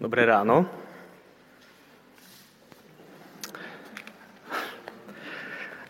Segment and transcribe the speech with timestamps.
[0.00, 0.64] Dobré ráno.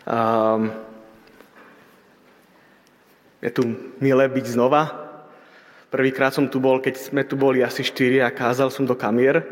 [0.03, 0.67] Um,
[3.39, 3.63] je tu
[4.03, 4.83] milé byť znova.
[5.87, 9.47] Prvýkrát som tu bol, keď sme tu boli asi štyri a kázal som do kamier,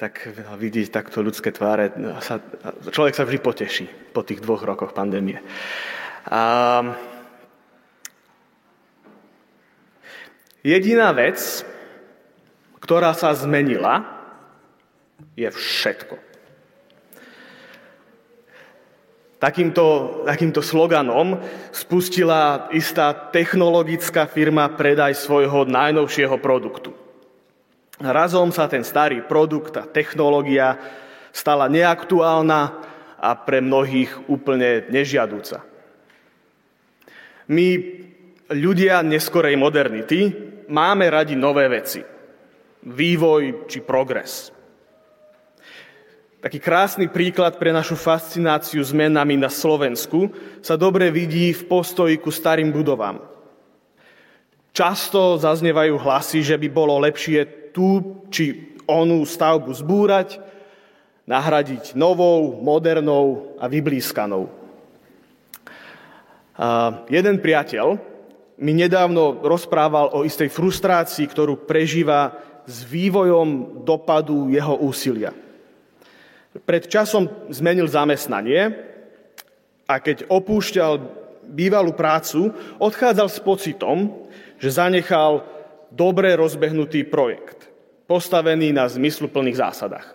[0.00, 0.24] tak
[0.56, 1.92] vidieť takto ľudské tváre,
[2.24, 2.40] sa,
[2.88, 3.86] človek sa vždy poteší
[4.16, 5.36] po tých dvoch rokoch pandémie.
[6.32, 6.96] Um,
[10.64, 11.68] jediná vec,
[12.82, 14.02] ktorá sa zmenila,
[15.38, 16.18] je všetko.
[19.38, 19.86] Takýmto,
[20.26, 21.38] takýmto sloganom
[21.74, 26.94] spustila istá technologická firma predaj svojho najnovšieho produktu.
[28.02, 30.78] Razom sa ten starý produkt, tá technológia
[31.34, 32.60] stala neaktuálna
[33.18, 35.62] a pre mnohých úplne nežiadúca.
[37.50, 37.66] My,
[38.50, 40.18] ľudia neskorej modernity,
[40.70, 42.11] máme radi nové veci
[42.82, 44.50] vývoj či progres.
[46.42, 52.34] Taký krásny príklad pre našu fascináciu zmenami na Slovensku sa dobre vidí v postoji ku
[52.34, 53.22] starým budovám.
[54.74, 60.42] Často zaznievajú hlasy, že by bolo lepšie tú či onú stavbu zbúrať,
[61.30, 64.50] nahradiť novou, modernou a vyblískanou.
[66.58, 68.02] A jeden priateľ
[68.58, 72.34] mi nedávno rozprával o istej frustrácii, ktorú prežíva
[72.66, 75.34] s vývojom dopadu jeho úsilia.
[76.52, 78.70] Pred časom zmenil zamestnanie
[79.88, 80.92] a keď opúšťal
[81.48, 84.28] bývalú prácu, odchádzal s pocitom,
[84.60, 85.42] že zanechal
[85.90, 87.68] dobre rozbehnutý projekt,
[88.06, 90.08] postavený na zmysluplných zásadách.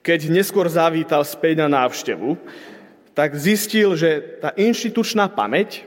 [0.00, 2.40] Keď neskôr zavítal späť na návštevu,
[3.12, 5.84] tak zistil, že tá inštitučná pamäť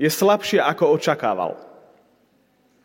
[0.00, 1.71] je slabšia, ako očakával.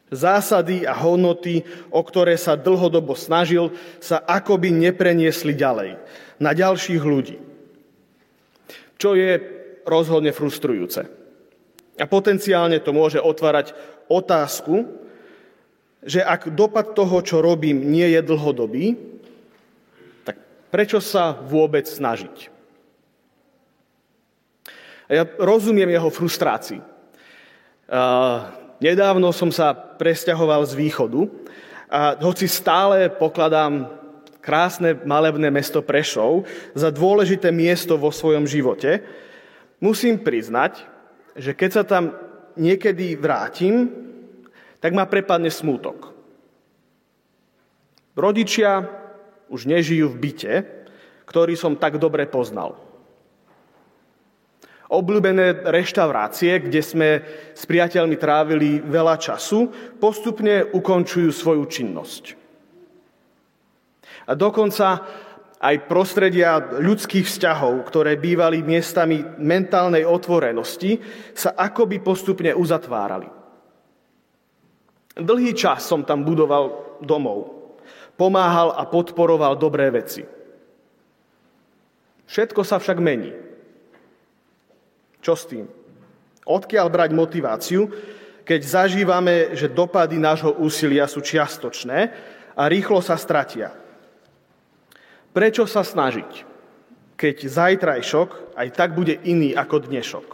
[0.07, 5.99] Zásady a hodnoty, o ktoré sa dlhodobo snažil, sa akoby nepreniesli ďalej,
[6.39, 7.37] na ďalších ľudí.
[8.95, 9.35] Čo je
[9.83, 11.07] rozhodne frustrujúce.
[11.97, 13.75] A potenciálne to môže otvárať
[14.07, 14.85] otázku,
[16.07, 18.95] že ak dopad toho, čo robím, nie je dlhodobý,
[20.23, 20.39] tak
[20.71, 22.53] prečo sa vôbec snažiť?
[25.07, 26.83] A ja rozumiem jeho frustrácii.
[28.77, 31.25] Nedávno som sa presťahoval z východu
[31.89, 33.89] a hoci stále pokladám
[34.37, 36.45] krásne malebné mesto Prešov
[36.77, 39.01] za dôležité miesto vo svojom živote,
[39.81, 40.85] musím priznať,
[41.33, 42.13] že keď sa tam
[42.53, 43.89] niekedy vrátim,
[44.77, 46.13] tak ma prepadne smútok.
[48.13, 48.85] Rodičia
[49.49, 50.53] už nežijú v byte,
[51.25, 52.86] ktorý som tak dobre poznal
[54.87, 57.09] obľúbené reštaurácie, kde sme
[57.51, 59.67] s priateľmi trávili veľa času,
[59.99, 62.23] postupne ukončujú svoju činnosť.
[64.27, 64.87] A dokonca
[65.57, 71.01] aj prostredia ľudských vzťahov, ktoré bývali miestami mentálnej otvorenosti,
[71.33, 73.27] sa akoby postupne uzatvárali.
[75.17, 77.57] Dlhý čas som tam budoval domov.
[78.13, 80.21] Pomáhal a podporoval dobré veci.
[82.29, 83.46] Všetko sa však mení.
[85.27, 85.67] Čo s tým?
[86.47, 87.91] Odkiaľ brať motiváciu,
[88.47, 92.15] keď zažívame, že dopady nášho úsilia sú čiastočné
[92.55, 93.75] a rýchlo sa stratia?
[95.35, 96.47] Prečo sa snažiť,
[97.19, 100.27] keď zajtrajšok aj tak bude iný ako dnešok?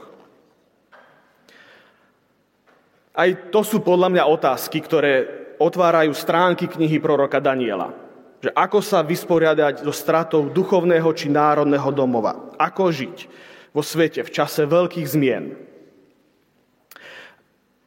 [3.17, 5.13] Aj to sú podľa mňa otázky, ktoré
[5.57, 7.97] otvárajú stránky knihy proroka Daniela.
[8.45, 12.53] Že ako sa vysporiadať so stratou duchovného či národného domova.
[12.61, 15.57] Ako žiť vo svete v čase veľkých zmien.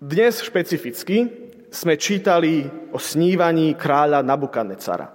[0.03, 1.31] Dnes špecificky
[1.71, 5.09] sme čítali o snívaní kráľa Nabukanecara.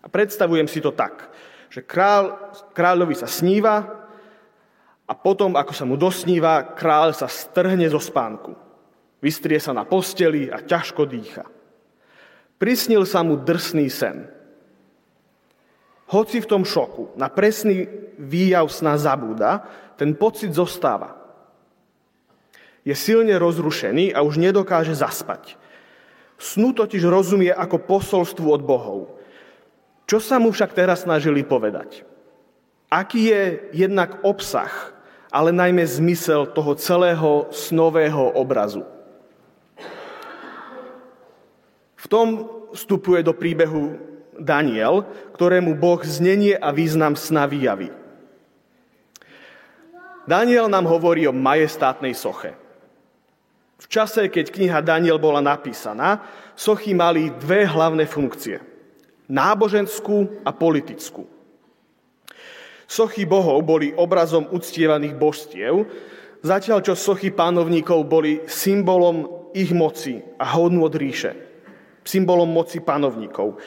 [0.00, 1.28] A predstavujem si to tak,
[1.68, 4.06] že kráľ, kráľovi sa sníva
[5.06, 8.54] a potom, ako sa mu dosníva, kráľ sa strhne zo spánku.
[9.18, 11.44] Vystrie sa na posteli a ťažko dýcha.
[12.56, 14.30] Prisnil sa mu drsný sen–
[16.06, 19.66] hoci v tom šoku na presný výjav sna zabúda,
[19.98, 21.18] ten pocit zostáva.
[22.86, 25.58] Je silne rozrušený a už nedokáže zaspať.
[26.38, 29.00] Snu totiž rozumie ako posolstvu od bohov.
[30.06, 32.06] Čo sa mu však teraz snažili povedať?
[32.86, 34.70] Aký je jednak obsah,
[35.34, 38.86] ale najmä zmysel toho celého snového obrazu?
[41.98, 43.98] V tom vstupuje do príbehu
[44.40, 45.06] Daniel,
[45.36, 47.90] ktorému Boh znenie a význam sna vyjaví.
[50.26, 52.58] Daniel nám hovorí o majestátnej soche.
[53.76, 56.24] V čase, keď kniha Daniel bola napísaná,
[56.58, 58.58] sochy mali dve hlavné funkcie.
[59.30, 61.28] Náboženskú a politickú.
[62.86, 65.86] Sochy bohov boli obrazom uctievaných božstiev,
[66.42, 71.34] zatiaľ čo sochy pánovníkov boli symbolom ich moci a hodnú od ríše.
[72.06, 73.58] Symbolom moci pánovníkov.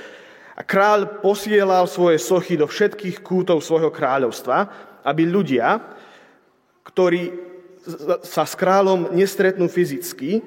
[0.60, 4.68] A kráľ posielal svoje sochy do všetkých kútov svojho kráľovstva,
[5.08, 5.80] aby ľudia,
[6.84, 7.32] ktorí
[8.28, 10.44] sa s kráľom nestretnú fyzicky,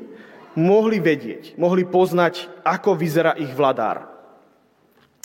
[0.53, 4.05] mohli vedieť, mohli poznať, ako vyzerá ich vladár.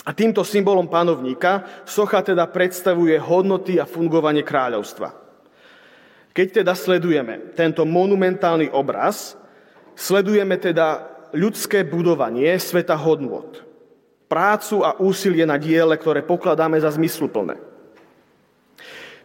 [0.07, 5.11] A týmto symbolom panovníka socha teda predstavuje hodnoty a fungovanie kráľovstva.
[6.31, 9.35] Keď teda sledujeme tento monumentálny obraz,
[9.99, 13.66] sledujeme teda ľudské budovanie sveta hodnot
[14.27, 17.55] prácu a úsilie na diele, ktoré pokladáme za zmysluplné.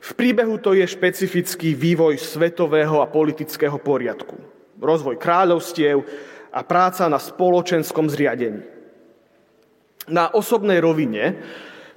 [0.02, 4.34] V príbehu to je špecifický vývoj svetového a politického poriadku,
[4.82, 6.02] rozvoj kráľovstiev
[6.50, 8.66] a práca na spoločenskom zriadení.
[10.10, 11.38] Na osobnej rovine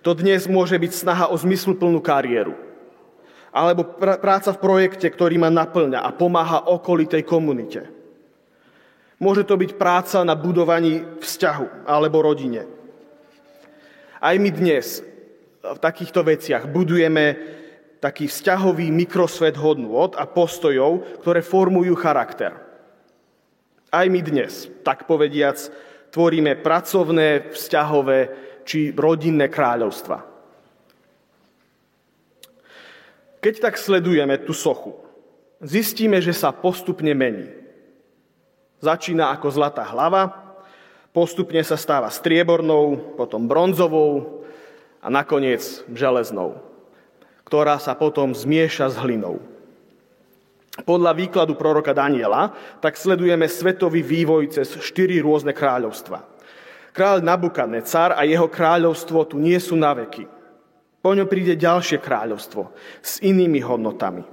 [0.06, 2.54] to dnes môže byť snaha o zmysluplnú kariéru,
[3.50, 7.90] alebo pr- práca v projekte, ktorý ma naplňa a pomáha okolitej komunite.
[9.18, 12.75] Môže to byť práca na budovaní vzťahu alebo rodine.
[14.26, 15.06] Aj my dnes
[15.62, 17.38] v takýchto veciach budujeme
[18.02, 22.58] taký vzťahový mikrosvet hodnôt a postojov, ktoré formujú charakter.
[23.94, 25.62] Aj my dnes, tak povediac,
[26.10, 28.20] tvoríme pracovné, vzťahové
[28.66, 30.26] či rodinné kráľovstva.
[33.46, 34.98] Keď tak sledujeme tú sochu,
[35.62, 37.46] zistíme, že sa postupne mení.
[38.82, 40.45] Začína ako zlatá hlava,
[41.16, 44.44] Postupne sa stáva striebornou, potom bronzovou
[45.00, 46.60] a nakoniec železnou,
[47.48, 49.40] ktorá sa potom zmieša s hlinou.
[50.84, 52.52] Podľa výkladu proroka Daniela
[52.84, 56.20] tak sledujeme svetový vývoj cez štyri rôzne kráľovstva.
[56.92, 60.28] Kráľ Nabukadnecar a jeho kráľovstvo tu nie sú na veky.
[61.00, 64.28] Po ňom príde ďalšie kráľovstvo s inými hodnotami.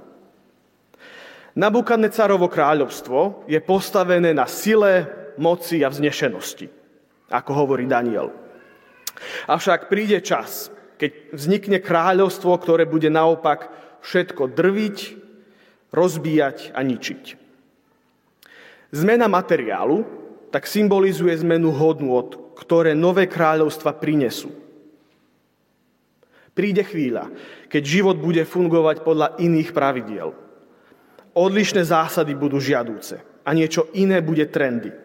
[1.55, 6.67] Nabukadnecarovo kráľovstvo je postavené na sile, moci a vznešenosti,
[7.29, 8.33] ako hovorí Daniel.
[9.47, 13.69] Avšak príde čas, keď vznikne kráľovstvo, ktoré bude naopak
[14.03, 14.97] všetko drviť,
[15.93, 17.23] rozbíjať a ničiť.
[18.93, 20.05] Zmena materiálu
[20.53, 24.53] tak symbolizuje zmenu hodnôt, ktoré nové kráľovstva prinesú.
[26.53, 27.33] Príde chvíľa,
[27.65, 30.37] keď život bude fungovať podľa iných pravidiel.
[31.33, 35.02] Odlišné zásady budú žiadúce a niečo iné bude trendy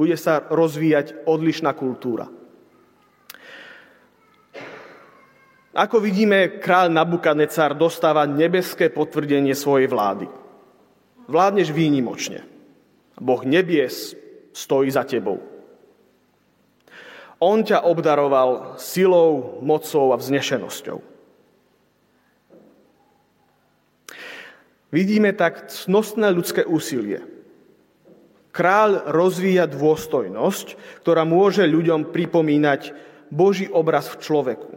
[0.00, 2.24] bude sa rozvíjať odlišná kultúra.
[5.76, 10.24] Ako vidíme, kráľ Nabukadnecar dostáva nebeské potvrdenie svojej vlády.
[11.28, 12.48] Vládneš výnimočne.
[13.20, 14.16] Boh nebies
[14.56, 15.44] stojí za tebou.
[17.36, 20.96] On ťa obdaroval silou, mocou a vznešenosťou.
[24.96, 27.20] Vidíme tak cnostné ľudské úsilie,
[28.50, 30.74] Kráľ rozvíja dôstojnosť,
[31.06, 32.94] ktorá môže ľuďom pripomínať
[33.30, 34.72] Boží obraz v človeku,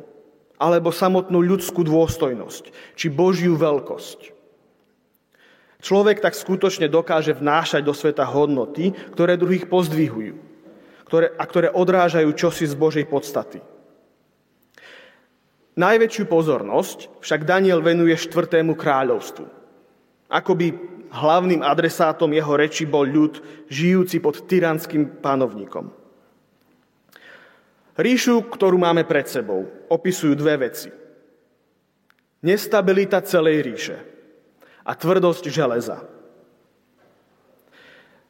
[0.62, 4.30] alebo samotnú ľudskú dôstojnosť, či Božiu veľkosť.
[5.84, 10.54] Človek tak skutočne dokáže vnášať do sveta hodnoty, ktoré druhých pozdvihujú
[11.14, 13.62] ktoré, a ktoré odrážajú čosi z Božej podstaty.
[15.78, 19.46] Najväčšiu pozornosť však Daniel venuje štvrtému kráľovstvu.
[20.34, 20.74] Akoby
[21.14, 23.38] hlavným adresátom jeho reči bol ľud,
[23.70, 25.94] žijúci pod tyranským panovníkom.
[27.94, 30.90] Ríšu, ktorú máme pred sebou, opisujú dve veci.
[32.42, 33.98] Nestabilita celej ríše
[34.82, 36.02] a tvrdosť železa.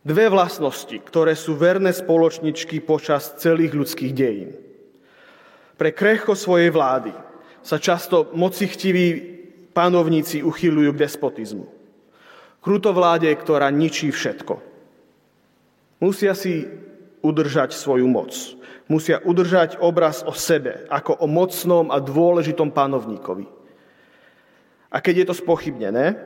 [0.03, 4.51] Dve vlastnosti, ktoré sú verné spoločničky počas celých ľudských dejín.
[5.79, 7.15] Pre krehko svojej vlády
[7.63, 9.31] sa často mocichtiví
[9.71, 11.73] panovníci uchylujú k despotizmu
[12.63, 14.63] krutovláde, ktorá ničí všetko.
[16.00, 16.65] Musia si
[17.20, 18.32] udržať svoju moc.
[18.88, 23.48] Musia udržať obraz o sebe, ako o mocnom a dôležitom panovníkovi.
[24.91, 26.20] A keď je to spochybnené,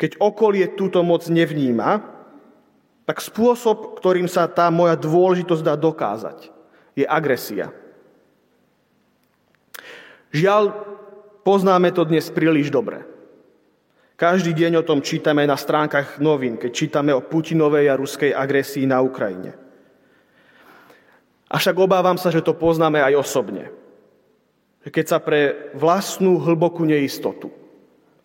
[0.00, 2.02] keď okolie túto moc nevníma,
[3.04, 6.48] tak spôsob, ktorým sa tá moja dôležitosť dá dokázať,
[6.96, 7.68] je agresia.
[10.34, 10.72] Žiaľ,
[11.44, 13.13] poznáme to dnes príliš dobre.
[14.24, 18.88] Každý deň o tom čítame na stránkach novín, keď čítame o Putinovej a ruskej agresii
[18.88, 19.52] na Ukrajine.
[21.52, 23.68] Avšak obávam sa, že to poznáme aj osobne.
[24.80, 27.52] Keď sa pre vlastnú hlbokú neistotu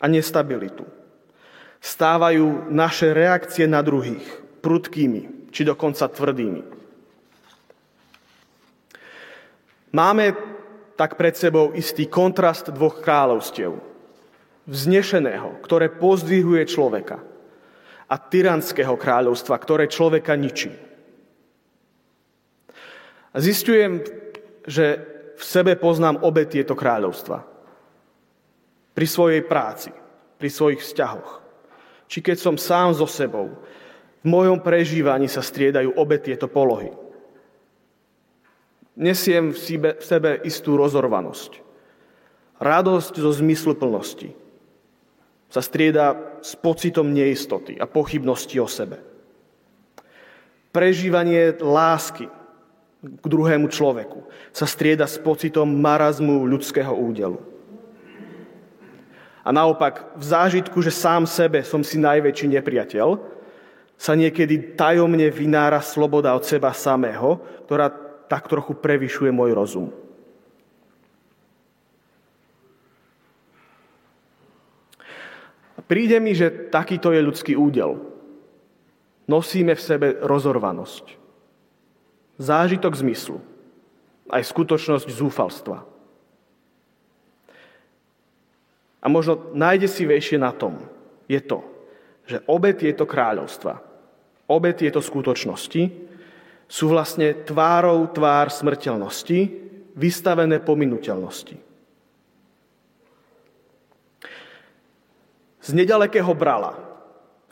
[0.00, 0.88] a nestabilitu
[1.84, 4.24] stávajú naše reakcie na druhých
[4.64, 6.64] prudkými, či dokonca tvrdými.
[9.92, 10.32] Máme
[10.96, 13.89] tak pred sebou istý kontrast dvoch kráľovstiev.
[14.70, 17.18] Vznešeného, ktoré pozdvihuje človeka
[18.06, 20.70] a tyranského kráľovstva, ktoré človeka ničí.
[23.34, 24.02] A zistujem,
[24.62, 25.02] že
[25.34, 27.42] v sebe poznám obe tieto kráľovstva.
[28.94, 29.90] Pri svojej práci,
[30.38, 31.42] pri svojich vzťahoch.
[32.10, 33.58] Či keď som sám so sebou,
[34.20, 36.94] v mojom prežívaní sa striedajú obe tieto polohy.
[38.94, 39.58] Nesiem v
[40.02, 41.62] sebe, istú rozorvanosť.
[42.60, 44.39] Radosť zo zmyslu plnosti
[45.50, 49.02] sa strieda s pocitom neistoty a pochybnosti o sebe.
[50.70, 52.30] Prežívanie lásky
[53.02, 54.22] k druhému človeku
[54.54, 57.42] sa strieda s pocitom marazmu ľudského údelu.
[59.42, 63.18] A naopak, v zážitku, že sám sebe som si najväčší nepriateľ,
[64.00, 67.90] sa niekedy tajomne vynára sloboda od seba samého, ktorá
[68.30, 69.88] tak trochu prevyšuje môj rozum.
[75.90, 77.98] Príde mi, že takýto je ľudský údel.
[79.26, 81.18] Nosíme v sebe rozorvanosť.
[82.38, 83.42] Zážitok zmyslu.
[84.30, 85.82] Aj skutočnosť zúfalstva.
[89.02, 90.78] A možno najdesivejšie na tom
[91.26, 91.66] je to,
[92.30, 93.90] že obe tieto kráľovstva,
[94.50, 95.82] Obe tieto skutočnosti
[96.66, 99.38] sú vlastne tvárou tvár smrteľnosti,
[99.94, 101.69] vystavené pominuteľnosti.
[105.60, 106.76] Z nedalekého brala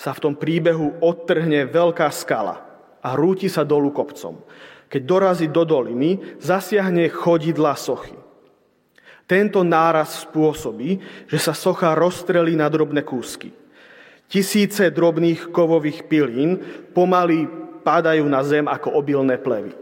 [0.00, 2.64] sa v tom príbehu odtrhne veľká skala
[3.04, 4.40] a rúti sa dolu kopcom.
[4.88, 8.16] Keď dorazí do doliny, zasiahne chodidla sochy.
[9.28, 13.52] Tento náraz spôsobí, že sa socha rozstrelí na drobné kúsky.
[14.24, 16.56] Tisíce drobných kovových pilín
[16.96, 17.44] pomaly
[17.84, 19.76] padajú na zem ako obilné plevy.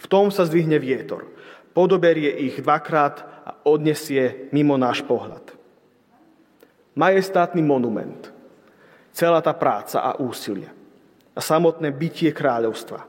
[0.00, 1.28] V tom sa zdvihne vietor.
[1.76, 5.41] Podoberie ich dvakrát a odnesie mimo náš pohľad.
[6.92, 8.28] Majestátny monument,
[9.12, 10.68] celá tá práca a úsilie
[11.32, 13.08] a samotné bytie kráľovstva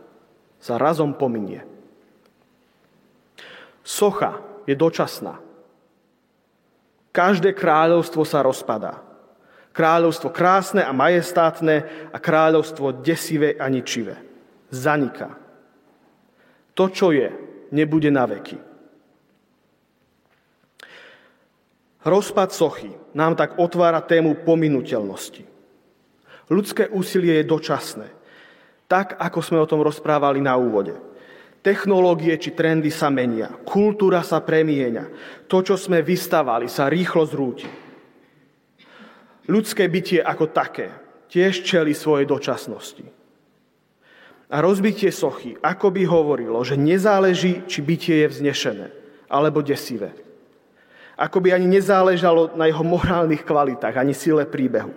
[0.64, 1.64] sa razom pominie.
[3.84, 5.44] Socha je dočasná.
[7.12, 9.04] Každé kráľovstvo sa rozpadá.
[9.76, 14.16] Kráľovstvo krásne a majestátne a kráľovstvo desivé a ničivé.
[14.72, 15.36] Zaniká.
[16.74, 17.30] To, čo je,
[17.76, 18.73] nebude na veky.
[22.04, 25.48] Rozpad sochy nám tak otvára tému pominuteľnosti.
[26.52, 28.08] Ľudské úsilie je dočasné.
[28.92, 31.00] Tak, ako sme o tom rozprávali na úvode.
[31.64, 35.08] Technológie či trendy sa menia, kultúra sa premieňa.
[35.48, 37.72] To, čo sme vystavali, sa rýchlo zrúti.
[39.48, 40.92] Ľudské bytie ako také
[41.32, 43.08] tiež čeli svojej dočasnosti.
[44.52, 48.88] A rozbitie sochy ako by hovorilo, že nezáleží, či bytie je vznešené
[49.32, 50.14] alebo desivé.
[51.14, 54.90] Ako by ani nezáležalo na jeho morálnych kvalitách, ani sile príbehu.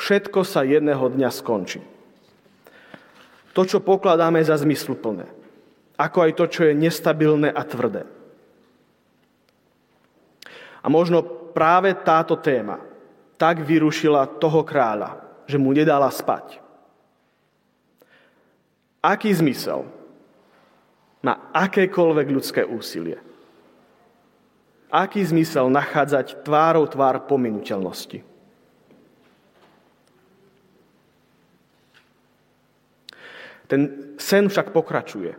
[0.00, 1.84] Všetko sa jedného dňa skončí.
[3.52, 5.28] To, čo pokladáme za zmysluplné,
[6.00, 8.08] ako aj to, čo je nestabilné a tvrdé.
[10.80, 11.20] A možno
[11.52, 12.80] práve táto téma
[13.36, 16.60] tak vyrušila toho kráľa, že mu nedala spať.
[19.00, 19.84] Aký zmysel
[21.20, 23.29] má akékoľvek ľudské úsilie?
[24.90, 28.26] Aký zmysel nachádzať tvárou tvár pominuteľnosti?
[33.70, 33.80] Ten
[34.18, 35.38] sen však pokračuje.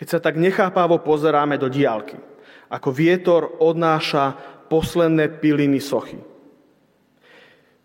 [0.00, 2.16] Keď sa tak nechápavo pozeráme do diálky,
[2.72, 4.32] ako vietor odnáša
[4.72, 6.32] posledné piliny sochy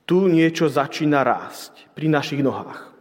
[0.07, 2.95] tu niečo začína rásť pri našich nohách.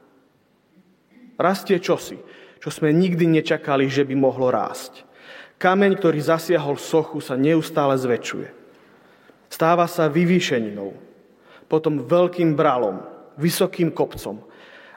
[1.38, 2.18] Rastie čosi,
[2.58, 5.06] čo sme nikdy nečakali, že by mohlo rásť.
[5.56, 8.48] Kameň, ktorý zasiahol sochu, sa neustále zväčšuje.
[9.48, 10.92] Stáva sa vyvýšeninou,
[11.64, 13.00] potom veľkým bralom,
[13.40, 14.44] vysokým kopcom,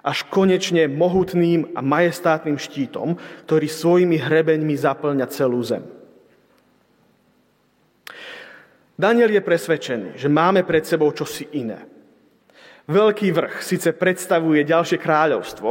[0.03, 3.15] až konečne mohutným a majestátnym štítom,
[3.47, 5.83] ktorý svojimi hrebeňmi zaplňa celú zem.
[8.99, 11.87] Daniel je presvedčený, že máme pred sebou čosi iné.
[12.89, 15.69] Veľký vrch síce predstavuje ďalšie kráľovstvo,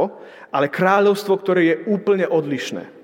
[0.49, 2.98] ale kráľovstvo, ktoré je úplne odlišné.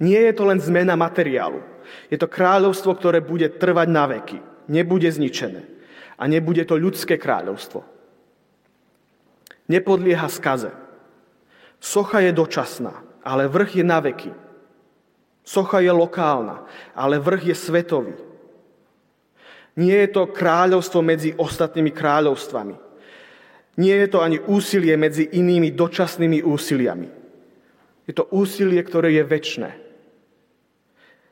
[0.00, 1.60] Nie je to len zmena materiálu.
[2.08, 4.40] Je to kráľovstvo, ktoré bude trvať na veky.
[4.72, 5.68] Nebude zničené.
[6.16, 7.84] A nebude to ľudské kráľovstvo.
[9.68, 10.72] Nepodlieha skaze.
[11.80, 14.32] Socha je dočasná, ale vrch je na veky.
[15.44, 16.64] Socha je lokálna,
[16.96, 18.14] ale vrch je svetový.
[19.76, 22.74] Nie je to kráľovstvo medzi ostatnými kráľovstvami
[23.80, 27.08] Nie je to ani úsilie medzi inými dočasnými úsiliami.
[28.04, 29.89] Je to úsilie, ktoré je väčšné.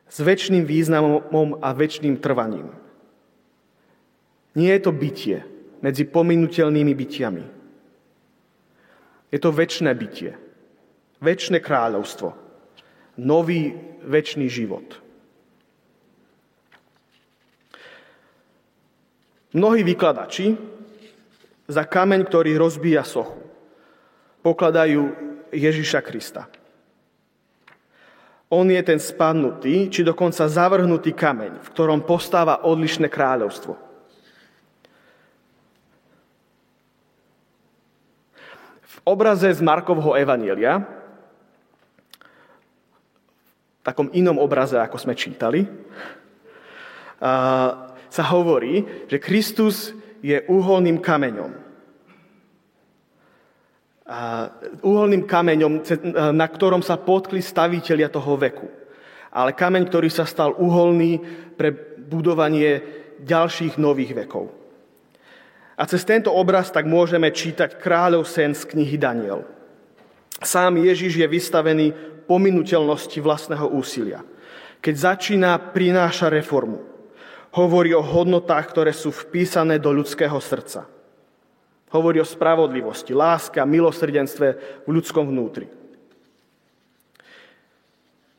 [0.08, 2.72] S väčšným významom a väčšným trvaním.
[4.56, 5.44] Nie je to bytie
[5.84, 7.44] medzi pominutelnými bytiami.
[9.28, 10.34] Je to väčšné bytie.
[11.20, 12.32] Väčšné kráľovstvo.
[13.20, 15.08] Nový väčší život.
[19.52, 20.54] Mnohí vykladači
[21.68, 23.40] za kameň, ktorý rozbíja sochu,
[24.44, 25.12] pokladajú
[25.52, 26.48] Ježiša Krista.
[28.48, 33.76] On je ten spadnutý, či dokonca zavrhnutý kameň, v ktorom postáva odlišné kráľovstvo.
[38.88, 40.80] V obraze z Markovho Evanielia,
[43.78, 45.68] v takom inom obraze, ako sme čítali,
[48.08, 49.92] sa hovorí, že Kristus
[50.24, 51.67] je uholným kameňom.
[54.80, 55.84] Uholným kameňom,
[56.32, 58.64] na ktorom sa potkli stavitelia toho veku.
[59.28, 61.20] Ale kameň, ktorý sa stal uholný
[61.54, 61.70] pre
[62.08, 62.80] budovanie
[63.20, 64.48] ďalších nových vekov.
[65.78, 69.44] A cez tento obraz tak môžeme čítať kráľov sen z knihy Daniel.
[70.40, 71.92] Sám Ježiš je vystavený
[72.26, 74.24] pominuteľnosti vlastného úsilia.
[74.80, 76.82] Keď začína, prináša reformu
[77.52, 80.86] hovorí o hodnotách, ktoré sú vpísané do ľudského srdca.
[81.88, 84.48] Hovorí o spravodlivosti, láske a milosrdenstve
[84.84, 85.68] v ľudskom vnútri.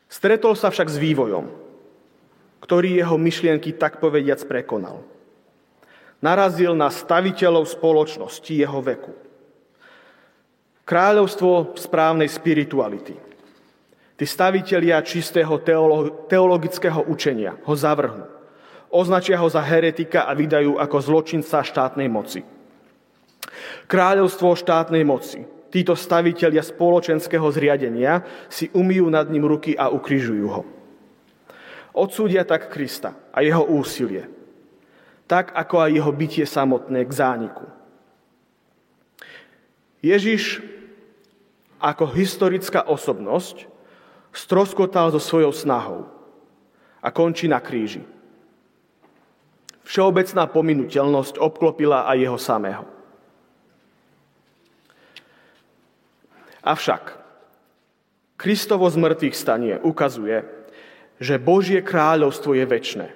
[0.09, 1.49] Stretol sa však s vývojom,
[2.61, 5.01] ktorý jeho myšlienky tak povediac prekonal.
[6.19, 9.15] Narazil na staviteľov spoločnosti jeho veku.
[10.83, 13.15] Kráľovstvo správnej spirituality.
[14.19, 15.61] Tí stavitelia čistého
[16.27, 18.39] teologického učenia ho zavrhnú
[18.89, 22.41] Označia ho za heretika a vydajú ako zločinca štátnej moci.
[23.89, 25.45] Kráľovstvo štátnej moci.
[25.69, 30.63] Títo stavitelia spoločenského zriadenia si umýjú nad ním ruky a ukrižujú ho.
[31.93, 34.25] Odsúdia tak Krista a jeho úsilie,
[35.29, 37.65] tak ako aj jeho bytie samotné k zániku.
[39.99, 40.63] Ježiš
[41.77, 43.67] ako historická osobnosť
[44.33, 46.09] stroskotal so svojou snahou
[46.99, 48.03] a končí na kríži.
[49.85, 52.85] Všeobecná pominuteľnosť obklopila aj jeho samého.
[56.69, 57.17] Avšak
[58.37, 60.45] Kristovo z mŕtvych stanie ukazuje,
[61.17, 63.07] že Božie kráľovstvo je väčné.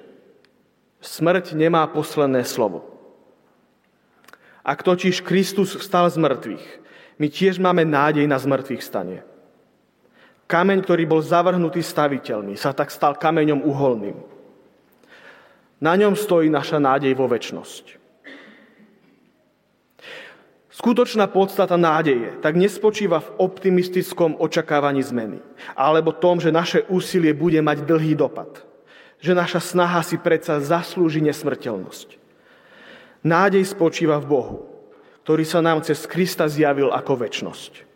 [0.99, 2.83] Smrť nemá posledné slovo.
[4.65, 6.65] Ak totiž Kristus vstal z mŕtvych,
[7.21, 9.21] my tiež máme nádej na zmrtvých stanie.
[10.49, 14.17] Kameň, ktorý bol zavrhnutý staviteľmi, sa tak stal kameňom uholným.
[15.79, 18.02] Na ňom stojí naša nádej vo väčnosť.
[20.83, 25.39] Skutočná podstata nádeje tak nespočíva v optimistickom očakávaní zmeny,
[25.79, 28.51] alebo tom, že naše úsilie bude mať dlhý dopad,
[29.23, 32.19] že naša snaha si predsa zaslúži nesmrteľnosť.
[33.23, 34.55] Nádej spočíva v Bohu,
[35.23, 37.87] ktorý sa nám cez Krista zjavil ako väčnosť.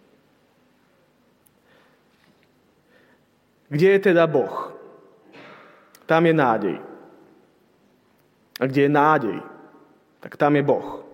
[3.67, 4.71] Kde je teda Boh?
[6.07, 6.77] Tam je nádej.
[8.55, 9.37] A kde je nádej,
[10.23, 11.06] tak tam je Boh.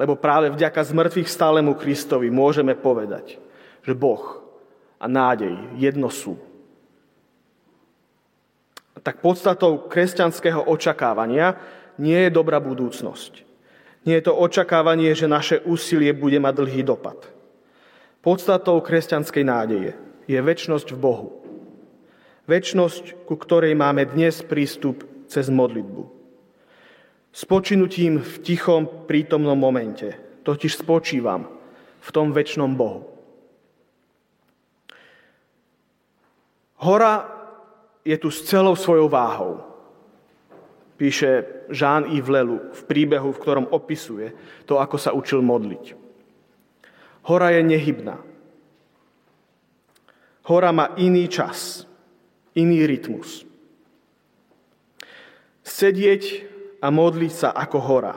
[0.00, 3.36] Lebo práve vďaka zmrtvých stálemu Kristovi môžeme povedať,
[3.84, 4.40] že Boh
[4.96, 6.40] a nádej jedno sú.
[9.04, 11.60] Tak podstatou kresťanského očakávania
[12.00, 13.44] nie je dobrá budúcnosť.
[14.08, 17.20] Nie je to očakávanie, že naše úsilie bude mať dlhý dopad.
[18.24, 19.92] Podstatou kresťanskej nádeje
[20.24, 21.28] je väčnosť v Bohu.
[22.48, 26.19] Väčnosť, ku ktorej máme dnes prístup cez modlitbu.
[27.30, 31.46] Spočinutím v tichom prítomnom momente, totiž spočívam
[32.00, 33.06] v tom väčšnom Bohu.
[36.80, 37.28] Hora
[38.02, 39.62] je tu s celou svojou váhou.
[40.96, 44.34] Píše Jean-Yves Lelu v príbehu, v ktorom opisuje
[44.66, 45.96] to, ako sa učil modliť.
[47.30, 48.16] Hora je nehybná.
[50.50, 51.86] Hora má iný čas,
[52.56, 53.44] iný rytmus.
[55.62, 56.48] Sedieť
[56.80, 58.14] a modliť sa ako hora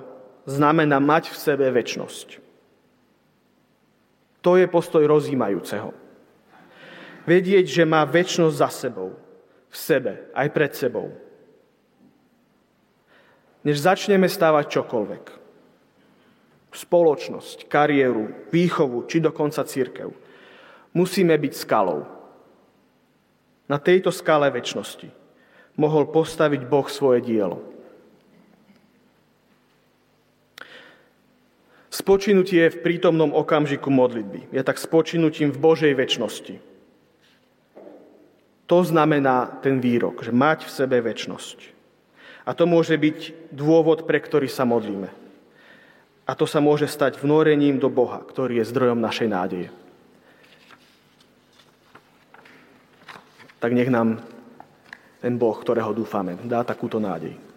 [0.48, 2.40] znamená mať v sebe väčnosť.
[4.44, 5.96] To je postoj rozímajúceho.
[7.24, 9.16] Vedieť, že má väčnosť za sebou,
[9.72, 11.08] v sebe, aj pred sebou.
[13.64, 15.26] Než začneme stávať čokoľvek,
[16.76, 20.12] spoločnosť, kariéru, výchovu či dokonca církev,
[20.92, 22.04] musíme byť skalou.
[23.72, 25.08] Na tejto skale väčšnosti
[25.80, 27.73] mohol postaviť Boh svoje dielo.
[31.94, 36.58] Spočinutie v prítomnom okamžiku modlitby je tak spočinutím v Božej väčšnosti.
[38.66, 41.58] To znamená ten výrok, že mať v sebe väčšnosť.
[42.50, 45.06] A to môže byť dôvod, pre ktorý sa modlíme.
[46.26, 49.70] A to sa môže stať vnorením do Boha, ktorý je zdrojom našej nádeje.
[53.62, 54.18] Tak nech nám
[55.22, 57.53] ten Boh, ktorého dúfame, dá takúto nádej.